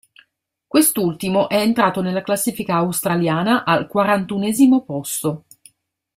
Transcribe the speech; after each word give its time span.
Quest'ultimo 0.65 1.47
è 1.47 1.57
entrato 1.57 2.01
nella 2.01 2.23
classifica 2.23 2.77
australiana 2.77 3.63
al 3.65 3.85
quarantunesimo 3.85 4.81
posto. 4.83 5.43